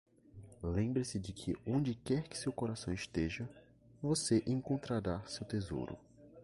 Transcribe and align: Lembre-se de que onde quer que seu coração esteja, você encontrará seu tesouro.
Lembre-se 0.63 1.19
de 1.19 1.31
que 1.31 1.55
onde 1.67 1.93
quer 1.93 2.27
que 2.27 2.35
seu 2.35 2.51
coração 2.51 2.91
esteja, 2.91 3.47
você 4.01 4.41
encontrará 4.47 5.21
seu 5.27 5.45
tesouro. 5.45 5.95